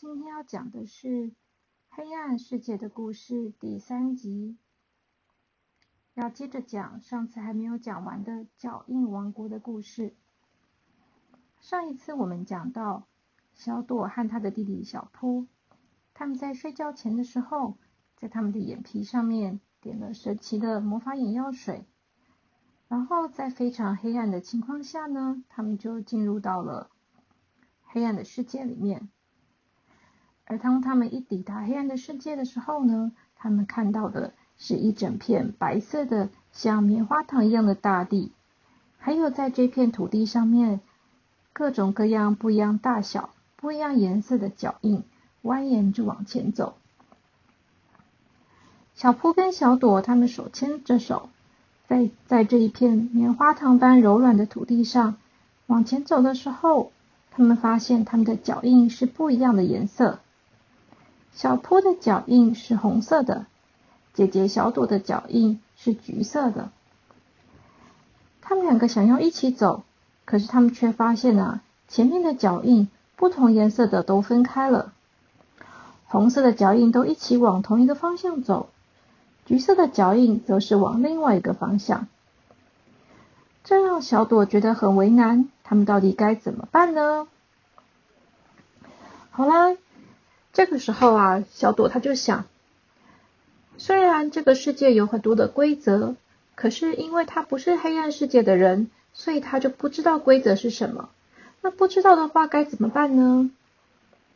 [0.00, 1.08] 今天要讲的是
[1.90, 4.56] 《黑暗世界的故事》第三集，
[6.14, 10.14] 要接着讲上次还没有讲完的脚印王国的故事。
[11.60, 13.08] 上一次我们讲到，
[13.52, 15.46] 小朵和他的弟弟小扑，
[16.14, 17.76] 他们在睡觉前的时候，
[18.16, 21.84] 在他们的眼皮上面点了神奇的魔法眼药水，
[22.88, 26.90] 然后在非常黑暗的情况下呢，他们就进入到了
[27.82, 29.10] 黑暗的世界里面。
[30.44, 38.32] 而当他们一抵达黑暗的世界的时候呢，他们看到的是一整片白色的像棉花糖一样的大地，
[38.98, 40.80] 还有在这片土地上面
[41.52, 45.04] 各种各样不一样大小、不一样颜色的脚印
[45.42, 46.74] 蜿蜒着往前走。
[48.94, 51.30] 小扑跟小朵他们手牵着手，
[51.86, 55.16] 在在这一片棉花糖般柔软的土地上
[55.66, 56.92] 往前走的时候，
[57.30, 60.18] 他们发现他们的脚印是不一样的颜色。
[61.34, 63.46] 小坡的脚印是红色的，
[64.12, 66.70] 姐姐小朵的脚印是橘色的。
[68.42, 69.84] 他们两个想要一起走，
[70.24, 74.92] 可是他们却发现啊，前面的脚印不同颜色的都分开了。
[76.06, 78.68] 红色的脚印都一起往同一个方向走，
[79.46, 82.08] 橘色的脚印则是往另外一个方向。
[83.62, 87.28] 这让小朵觉得很为难，他们到底该怎么办呢？
[89.30, 89.76] 好啦。
[90.52, 92.46] 这个时候啊，小朵他就想，
[93.78, 96.16] 虽然这个世界有很多的规则，
[96.54, 101.08] 可是因为他不是黑暗世界的人，所以他就不知道规则是什么。
[101.62, 103.50] 那不知道的话该怎么办呢？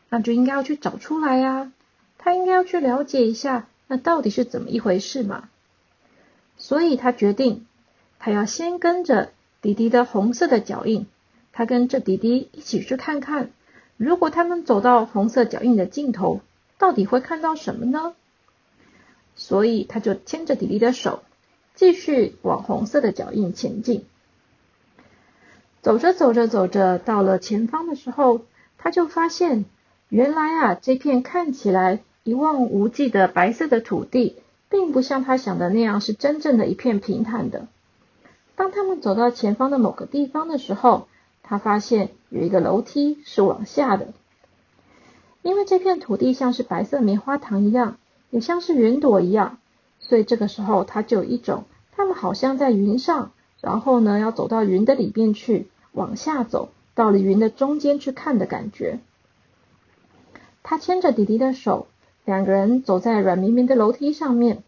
[0.09, 1.73] 那就应该要去找出来呀。
[2.19, 5.49] 他应该要去了解一下，那到底是怎么一回事嘛？
[6.57, 7.67] 所以他决定，
[8.19, 11.07] 他要先跟着迪迪的红色的脚印，
[11.53, 13.51] 他跟着迪迪一起去看看。
[13.97, 16.41] 如果他们走到红色脚印的尽头，
[16.79, 18.15] 到底会看到什么呢？
[19.37, 21.23] 所以他就牵着迪迪的手，
[21.75, 24.05] 继续往红色的脚印前进。
[25.83, 28.43] 走着走着走着，到了前方的时候，
[28.79, 29.65] 他就发现，
[30.09, 34.37] 原来啊，这片看起来一望无际的白色的土地，
[34.69, 37.67] 并不像他想的那样是真正的一片平坦的。
[38.57, 41.09] 当他们走到前方的某个地方的时候，
[41.47, 44.15] 他发现有一个楼梯是往下的，
[45.43, 47.99] 因为这片土地像是白色棉花糖一样，
[48.31, 49.59] 也像是云朵一样，
[50.01, 59.01] 所以这个时候他就有一种他们好像在云上，然后呢要走到云的里边去，往下走到了云的中间去看的感觉。
[60.63, 61.89] 他牵着弟弟的手，
[62.25, 64.63] 两个人走在软绵绵的楼梯上面，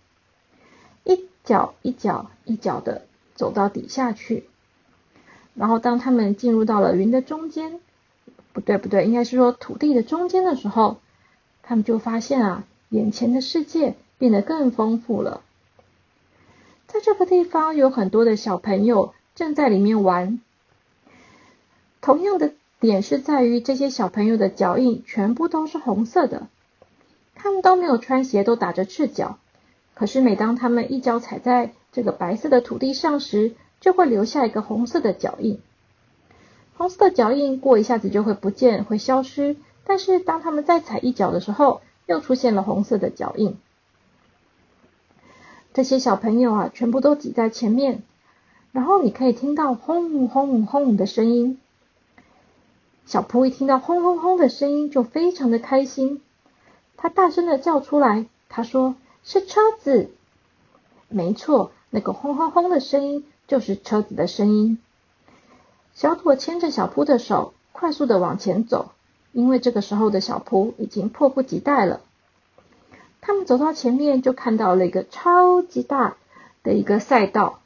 [1.04, 4.50] 一脚一脚一脚的走到底下去。
[5.56, 7.80] 然后，当他们进入到了云的中间，
[8.52, 10.98] 不对，不对，应该是说土地的中间的时候，
[11.62, 15.40] 他们就发现啊，眼前的世界变得更丰富了。
[16.86, 20.40] 在这个地方，有很多的小朋友正在里面玩。
[22.02, 26.48] 同样的点是在于，这些小朋友的脚印全部都是红色的，
[27.34, 29.38] 他们都没有穿鞋，都打着赤脚。
[29.94, 35.60] 可是，每当他们一脚踩在这个白色的土地上时，就会留下一个红色的脚印，
[36.76, 39.56] 红色的脚印过一下子就会不见，会消失。
[39.84, 43.56] 但是当他们再踩一脚的时候，又出现了红色的脚印。
[45.72, 48.02] 这些小朋友啊，全部都挤在前面，
[48.72, 51.60] 然后你可以听到轰轰轰的声音。
[53.04, 56.20] 小扑一听到轰轰轰的声音，就非常的开心，
[56.96, 60.10] 他大声的叫出来，他说：“是车子。”
[61.08, 63.24] 没错，那个轰轰轰的声音。
[63.46, 64.78] 就是车子的声音。
[65.94, 68.92] 小朵牵着小扑的手，快速的往前走，
[69.32, 72.00] 因为这个时候的小扑已经迫不及待了。
[73.20, 76.16] 他们走到前面，就看到了一个超级大
[76.62, 77.60] 的一个赛道。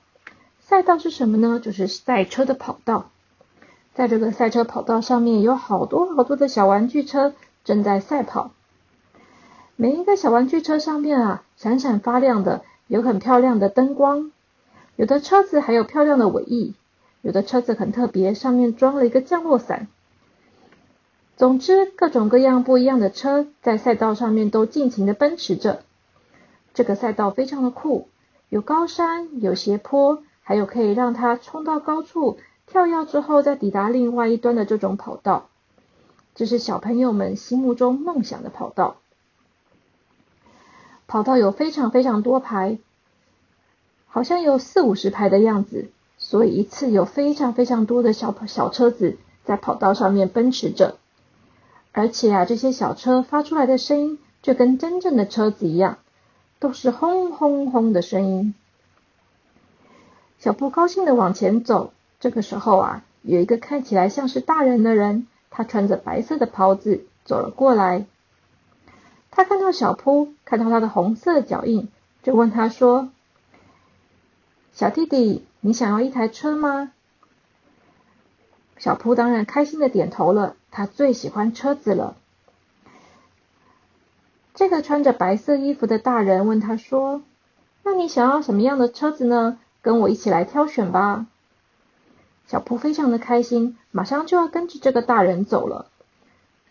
[0.61, 1.61] 赛道是什么呢？
[1.61, 3.11] 就是赛车的跑道。
[3.93, 7.35] 在这个赛车跑道上面，有好多好多的小玩具车
[7.65, 8.53] 正在赛跑。
[9.77, 14.31] 每一个小玩具车上面啊，闪闪发亮的，有很漂亮的灯光。
[14.97, 16.75] 有的车子还有漂亮的尾翼，
[17.23, 19.89] 有的车子很特别，上面装了一个降落伞。
[21.37, 25.83] 总之，各种各样不一样的车在赛道上面都尽情的奔驰着。
[26.75, 28.09] 这个赛道非常的酷，
[28.51, 35.49] 有高山，有斜坡，还有可以让它冲到高处跳跃之后再抵达另外一端的这种跑道。
[36.35, 38.97] 这是小朋友们心目中梦想的跑道。
[41.07, 42.79] 跑道有非常非常多排。
[44.11, 50.97] 好像有四五十排的样子，所以一次有非常非常多的小小车子在跑道上面奔驰着。
[51.93, 55.99] 而且啊，这些小车发出来的声音就跟真正的车子一样，
[56.59, 58.55] 都是轰轰轰的声音。
[60.39, 68.07] 小布高兴的往前走，这个时候啊，有一个看起来像是大人的人，他穿着白色的袍子走了过来。
[69.31, 71.89] 他看到小扑，看到他的红色脚印，
[72.23, 73.11] 就问他说
[74.81, 76.91] ：“小弟弟，你想要一台车吗？”
[78.81, 82.17] 小扑当然开心的点头了，他最喜欢车子了。
[84.55, 87.21] 这个穿着白色衣服的大人问他说
[87.85, 91.27] ：“那你想要什么样的车子呢？”跟我一起来挑选吧。
[92.47, 95.91] 小扑非常的开心，马上就要跟着这个大人走了。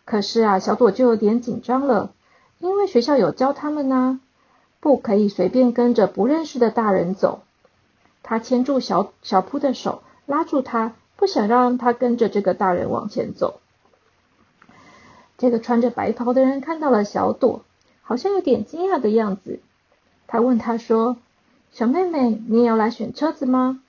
[0.04, 2.12] 可是啊，小朵就有点紧张了，
[2.58, 4.20] 因为学校有教他们呢，
[4.80, 7.44] 不可以随便跟着不认识的大人走。
[8.24, 13.60] 他牵住小小铺的手，拉住他，不想让他跟着这个大人往前走。
[15.38, 17.63] 这个穿着白袍的人看到了小朵，
[18.01, 19.60] 好像有点惊讶的样子。
[20.27, 21.18] 他问他说。
[21.71, 23.80] 小妹妹，你也要来选车子吗？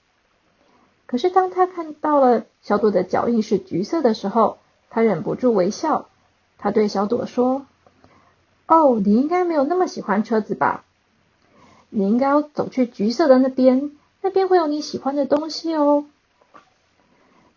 [1.06, 4.58] 可是当他看到了小朵的脚印是橘色的时候，
[4.90, 6.06] 他忍不住微笑。
[6.58, 7.64] 他对小朵说
[8.68, 10.84] ：“哦，你应该没有那么喜欢车子吧？
[11.88, 16.06] 你应该要走去橘色的那边，那边会有你喜欢的东西哦。”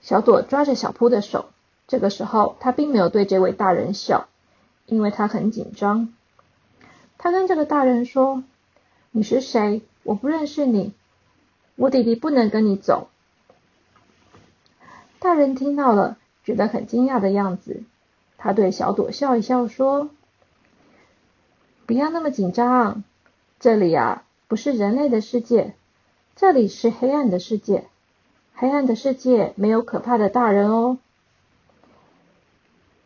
[0.02, 1.46] 小朵抓着小扑的手，
[1.88, 4.28] 这个时候他并没有对这位大人笑，
[4.86, 6.14] 因为他很紧张。
[7.18, 8.44] 他跟这个大人说
[9.12, 10.92] ：“你是谁？”我不认识你，
[11.78, 13.08] 我弟弟不能跟你走。
[15.20, 17.84] 大人听到了，觉得很惊讶的样子。
[18.38, 20.10] 他对小朵笑一笑，说
[21.88, 23.06] ：“不要那么紧张，
[23.62, 25.74] 这里啊不是人类的世界，
[26.36, 27.86] 这里是黑暗的世界。
[28.56, 30.98] 黑暗的世界没有可怕的大人哦。”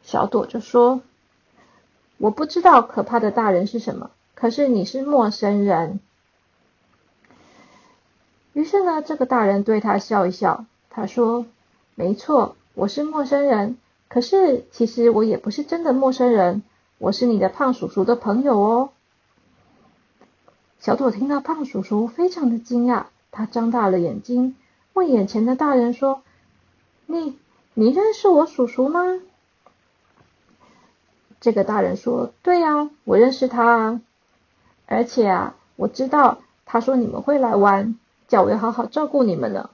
[0.04, 1.02] 小朵就说
[2.18, 6.00] ：“我不知道可怕的大人是什么，可是你是陌生人。”
[8.54, 11.46] 于是呢，这个大人对他笑一笑，他说
[11.94, 13.78] ：“没错，我是陌生人，
[14.08, 16.64] 可是其实我也不是真的陌生人，
[16.98, 18.90] 我是你的胖叔叔的朋友哦。”
[20.80, 24.56] 小朵听到胖叔叔，非常的惊讶，他张大了眼睛，
[24.94, 26.24] 问眼前的大人说
[27.06, 27.38] ：“你，
[27.74, 29.02] 你认识我叔叔吗？”
[31.40, 34.02] 这个大人说：“对呀，我认识他啊，
[34.86, 37.98] 而且啊，我知道他说你们会来玩。”
[38.28, 39.70] 叫我要好好照顾你们呢。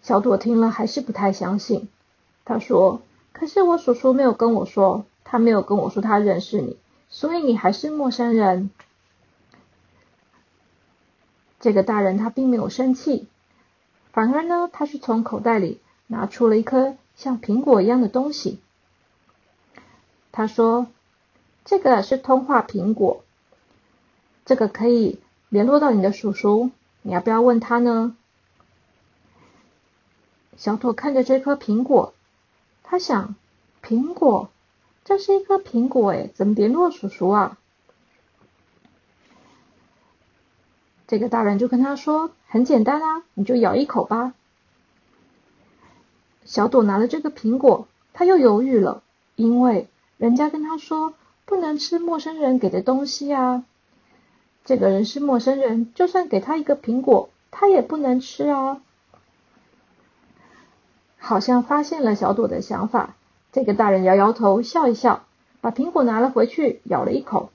[0.00, 1.88] 小朵听了还是不太相信，
[2.44, 3.02] 他说
[3.34, 6.76] ：“可是我叔叔没有跟我说，他没有跟我说他认识你，
[7.08, 8.70] 所以你还是陌生人。”
[11.60, 13.26] 这个大人他并没有生气，
[14.12, 18.60] 反而呢，他是从口袋里拿出了一颗像苹果一样的东西。
[20.32, 20.86] 他说
[21.64, 23.22] ：“这个是通话苹果，
[24.44, 25.20] 这个可以。”
[25.50, 28.14] 联络到你的叔叔，你要不要问他呢？
[30.58, 32.12] 小朵看着这颗苹果，
[32.82, 33.34] 他想：
[33.82, 34.50] 苹果，
[35.06, 37.56] 这是一颗苹果，诶，怎么联络叔叔啊？
[41.08, 44.34] 这个大人就跟他说：很简单啊，你就咬一口吧。
[46.44, 49.02] 小朵拿了这个苹果，他又犹豫了，
[49.34, 51.14] 因为人家跟他说
[51.46, 53.64] 不能吃陌生人给的东西啊。
[54.66, 58.82] 这个人是陌生人，就算给他一个苹果，他也不能吃啊。
[61.16, 63.16] 好像发现了小朵的想法，
[63.50, 65.24] 这个大人摇摇头，笑一笑，
[65.62, 67.50] 把苹果拿了回去，咬了一口。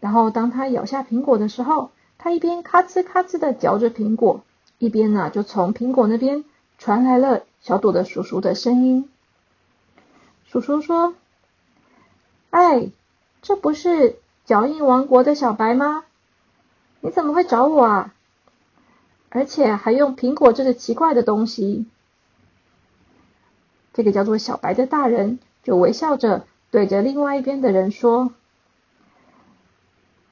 [0.00, 4.42] 然后当他咬下苹果的时候，他一边咔哧咔哧的嚼着苹果，
[4.78, 6.44] 一边呢就从苹果那边
[6.76, 9.08] 传来了小朵的叔叔的声音。
[10.46, 11.14] 叔叔说
[12.50, 12.90] ：“哎，
[13.40, 16.04] 这不是脚印王国的小白吗？”
[17.00, 18.14] 你怎么会找我啊？
[19.28, 21.86] 而且还用苹果这个奇怪的东西？
[23.92, 28.32] 这个叫做小白的大人就微笑着对着另外一边的人说：“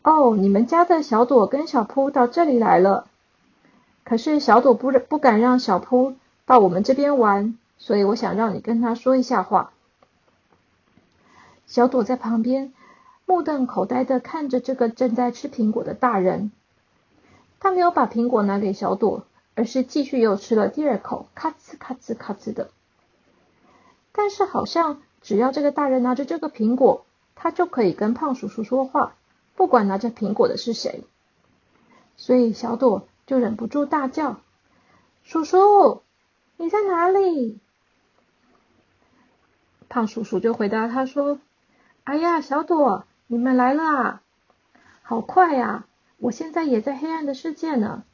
[0.06, 3.08] 哦，你们家的小朵跟小扑到这里来了。
[4.04, 9.72] 可是小朵不不敢让小扑到我们这边玩，所以我想让你跟他说一下话。”
[11.66, 12.72] 小朵在旁边。
[13.28, 16.52] 目瞪口呆的看着这个正在吃苹果的大人，
[17.58, 19.24] 他没有把苹果拿给小朵，
[19.56, 22.70] 而是继续又吃了第二口，咔哧咔哧咔哧的。
[24.12, 29.16] 但是好像只要这个大人拿着这个苹果，他就可以跟胖叔叔说话，
[29.56, 31.04] 不管拿着苹果的是谁。
[32.16, 34.40] 所以小朵就忍不住大叫
[35.24, 36.02] ：“叔叔，
[36.56, 37.58] 你在哪里？”
[39.88, 41.38] 胖叔叔就回答他说
[42.04, 44.20] ：“哎呀，小朵，你们来了！
[45.02, 45.86] 好快呀！
[46.18, 48.04] 我现在也在黑暗的世界呢。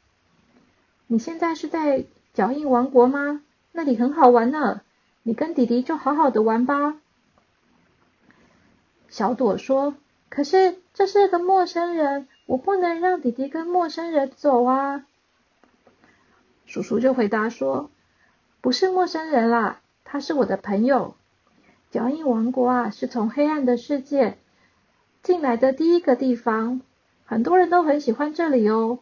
[1.07, 3.43] 你现在是在脚印王国吗？
[3.73, 4.83] 那里很好玩呢。
[5.23, 6.97] 你跟弟弟就好好的玩吧。”
[9.09, 9.95] 小朵说
[10.35, 15.05] ：“可是这是个陌生人，我不能让弟弟跟陌生人走啊。”
[16.65, 17.91] 叔叔就回答说
[18.63, 21.17] ：“不是陌生人啦，他是我的朋友。
[21.91, 24.39] 脚印王国啊，是从黑暗的世界
[25.23, 26.81] 进来的第一个地方，
[27.27, 29.01] 很多人都很喜欢这里哦，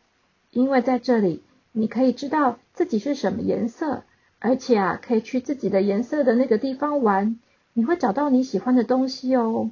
[0.50, 4.02] 因为在这里你可以知道自己是什么颜色，
[4.40, 7.38] 而且啊，可以去自己的颜色的那个地方玩，
[7.72, 9.70] 你会找到你喜欢的东西哦。”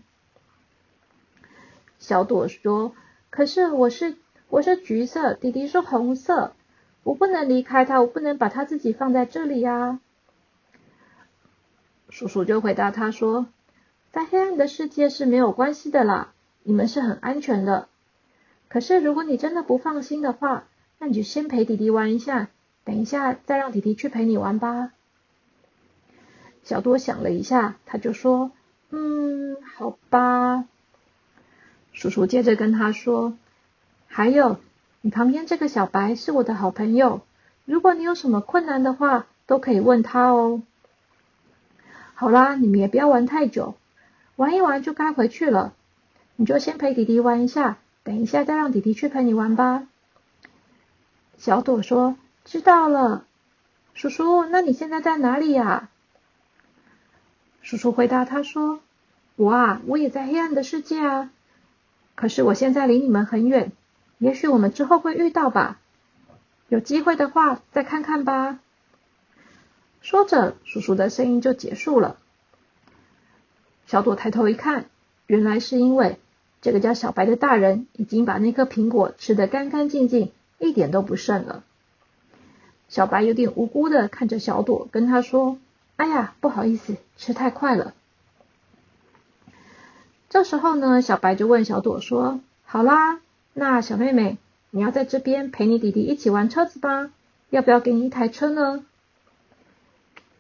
[1.99, 2.95] 小朵说
[3.31, 4.17] ：“可是我是
[4.49, 6.53] 我是橘色，弟弟是红色。”
[7.05, 9.99] 我不能离开他，我不能把他自己放在这里呀。
[12.11, 13.47] 叔叔就回答他说
[14.13, 17.89] ：“在黑暗的世界是没有关系的啦，你们是很安全的。
[18.69, 20.65] 可是如果你真的不放心的话，
[20.99, 22.51] 那你就先陪弟弟玩一下，
[22.85, 24.93] 等一下再让弟弟去陪你玩吧。”
[26.63, 28.51] 小多想了一下，他就说
[28.91, 30.67] ：“嗯，好吧。”
[31.93, 33.37] 叔叔接着跟他说
[34.07, 34.59] ：“还有。”
[35.01, 37.23] 你旁边这个小白是我的好朋友，
[37.65, 40.61] 如果你有什么困难的话，都可以问他哦。
[42.15, 43.77] 好啦，你们也不要玩太久，
[44.35, 45.73] 玩一玩就该回去了。
[46.35, 49.87] 你就先陪弟弟玩一下，等一下再让弟弟去陪你玩吧。
[51.37, 53.25] 小朵说：“知道了，
[53.95, 55.91] 叔叔，那你现在在哪里呀？”
[57.63, 58.81] 叔叔回答他说
[59.37, 61.31] ：“我啊，我也在黑暗的世界啊，
[62.19, 63.71] 可是我现在离你们很远。”
[64.19, 65.79] 也许我们之后会遇到吧，
[66.69, 68.59] 有机会的话再看看吧。
[70.01, 72.17] 说着，叔叔的声音就结束了。
[73.87, 74.87] 小朵抬头一看，
[75.29, 76.19] 原来是因为
[76.61, 81.63] 这个叫小白的大人已经把那颗苹果吃得干干净净，一点都不剩了。
[82.89, 85.59] 小白有点无辜的看着小朵，跟他说
[85.95, 87.95] ：“哎呀，不好意思，吃太快了。”
[90.29, 93.21] 这时候呢，小白就问小朵说：“好啦。”
[93.55, 94.37] 那小妹妹，
[94.71, 97.11] 你要在这边陪你弟弟一起玩车子吧？
[97.51, 98.85] 要不要给你一台车呢？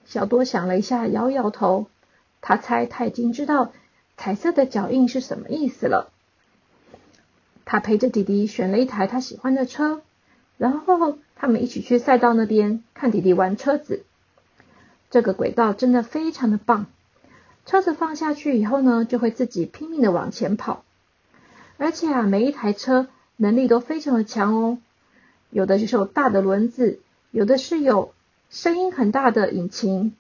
[0.04, 1.86] 小多想了一下，摇摇头。
[2.40, 3.72] 他猜他已经知道
[4.16, 6.10] 彩色的脚印是什么意思了。
[7.64, 10.02] 他陪着弟弟选了一台他喜欢的车，
[10.56, 14.04] 然后他们一起去赛道那边看弟弟玩车子。
[15.10, 16.86] 这个轨道真的非常的棒，
[17.68, 20.84] 车子放下去以后呢，就会自己拼命的往前跑。
[21.76, 24.78] 而且啊，每一台车能力都非常的强哦，
[25.50, 26.98] 有的是有大的轮子，
[27.30, 28.14] 有的是有
[28.48, 30.14] 声音很大的引擎，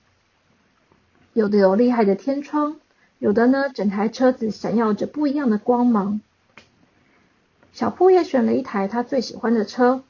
[1.32, 2.76] 有的有厉害的天窗，
[3.18, 6.20] 有的呢，整台车子闪耀着不一样的光芒。
[7.72, 10.02] 小铺也选了一台他最喜欢的车，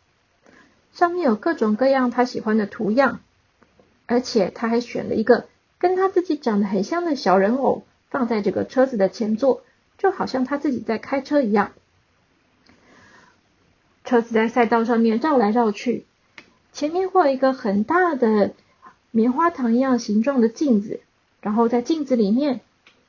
[0.93, 3.21] 上面有各种各样他喜欢的图样，
[4.07, 5.47] 而且他还选了一个
[5.79, 9.63] 跟他自己长得很像的小人偶，放在这个车子的前座。
[9.97, 11.73] 就好像他自己在开车一样，
[14.05, 16.07] 车子在赛道上面绕来绕去，
[16.73, 18.53] 前面会有一个很大的
[19.11, 21.01] 棉花糖一样形状的镜子，
[21.41, 22.61] 然后在镜子里面，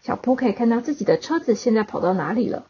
[0.01, 2.65] 小扑可以看到自己的车子现在跑到哪里了。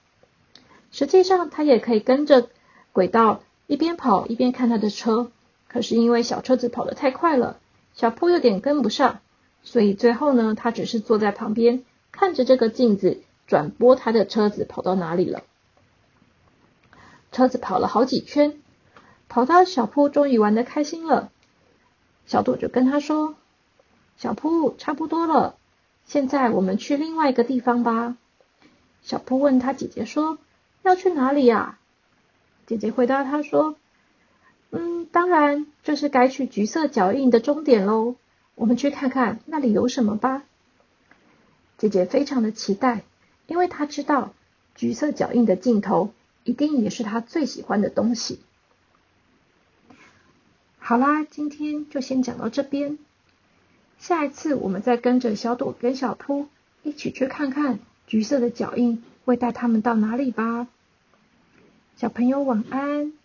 [0.92, 2.50] 实际上，他也可以跟着
[2.92, 5.32] 轨道一边跑一边看他的车，
[5.70, 7.58] 可是因为小车子跑得太快了，
[7.94, 9.22] 小扑有点跟不上，
[9.64, 13.22] 所以最后呢，他只是坐在旁边看着这个镜子。
[13.48, 15.42] 转播他的车子跑到哪里了？
[17.32, 18.62] 车子跑了好几圈，
[19.28, 21.32] 跑到小铺终于玩的开心了。
[22.28, 23.34] 小朵就跟他说
[24.18, 25.56] ：“小铺差不多了，
[26.06, 28.18] 现在我们去另外一个地方吧。”
[29.02, 30.38] 小铺问他姐姐说
[30.86, 31.80] ：“要去哪里呀？”
[32.68, 33.78] 姐姐回答他说
[34.70, 38.14] ：“嗯，当然就是该去橘色脚印的终点喽。
[38.60, 40.44] 我们去看看那里有什么吧。”
[41.80, 43.04] 姐姐非常的期待。
[43.50, 44.36] 因为她知道
[44.76, 46.14] 橘色脚印的镜头
[46.44, 48.42] 一定也是她最喜欢的东西。
[50.78, 53.00] 好啦，今天就先讲到这边，
[53.98, 56.48] 下一次我们再跟着小朵跟小扑
[56.84, 60.68] 一起去看看橘色的脚印会带他们到哪里吧。
[61.96, 63.19] 小朋友晚安。